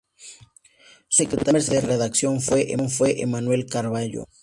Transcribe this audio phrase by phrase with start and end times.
[1.09, 4.25] Su primer secretario de redacción fue Emmanuel Carballo.